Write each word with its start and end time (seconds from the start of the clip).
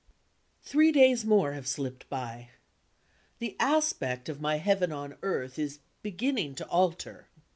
Three 0.63 0.91
days 0.91 1.25
more 1.25 1.53
have 1.53 1.67
slipped 1.67 2.09
by. 2.09 2.49
The 3.37 3.55
aspect 3.59 4.29
of 4.29 4.41
my 4.41 4.55
heaven 4.57 4.91
on 4.91 5.15
earth 5.21 5.59
is 5.59 5.77
beginning 6.01 6.55
to 6.55 6.67
alter. 6.69 7.27